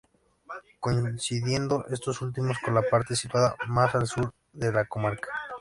Coincidiendo 0.79 1.85
estos 1.91 2.23
últimos, 2.23 2.57
con 2.57 2.73
la 2.73 2.81
parte 2.81 3.15
situada 3.15 3.55
más 3.67 3.93
al 3.93 4.07
Sur 4.07 4.33
de 4.51 4.71
la 4.73 4.85
comarca. 4.85 5.29